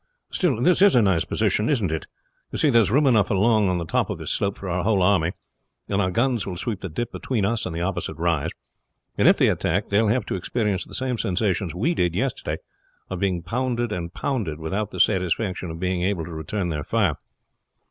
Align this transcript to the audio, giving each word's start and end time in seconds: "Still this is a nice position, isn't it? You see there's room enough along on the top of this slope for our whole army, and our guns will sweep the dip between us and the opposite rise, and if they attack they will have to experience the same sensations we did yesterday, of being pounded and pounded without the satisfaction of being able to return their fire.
"Still 0.31 0.59
this 0.63 0.81
is 0.81 0.95
a 0.95 1.01
nice 1.03 1.25
position, 1.25 1.69
isn't 1.69 1.91
it? 1.91 2.07
You 2.51 2.57
see 2.57 2.71
there's 2.71 2.89
room 2.89 3.05
enough 3.05 3.29
along 3.29 3.69
on 3.69 3.77
the 3.77 3.85
top 3.85 4.09
of 4.09 4.17
this 4.17 4.31
slope 4.31 4.57
for 4.57 4.67
our 4.67 4.83
whole 4.83 5.03
army, 5.03 5.33
and 5.87 6.01
our 6.01 6.09
guns 6.09 6.43
will 6.43 6.57
sweep 6.57 6.81
the 6.81 6.89
dip 6.89 7.11
between 7.11 7.45
us 7.45 7.67
and 7.67 7.75
the 7.75 7.81
opposite 7.83 8.15
rise, 8.17 8.49
and 9.15 9.27
if 9.27 9.37
they 9.37 9.47
attack 9.47 9.89
they 9.89 10.01
will 10.01 10.09
have 10.09 10.25
to 10.25 10.35
experience 10.35 10.85
the 10.85 10.95
same 10.95 11.19
sensations 11.19 11.75
we 11.75 11.93
did 11.93 12.15
yesterday, 12.15 12.57
of 13.11 13.19
being 13.19 13.43
pounded 13.43 13.91
and 13.91 14.11
pounded 14.15 14.57
without 14.57 14.89
the 14.89 14.99
satisfaction 14.99 15.69
of 15.69 15.79
being 15.79 16.01
able 16.01 16.25
to 16.25 16.33
return 16.33 16.69
their 16.69 16.83
fire. 16.83 17.17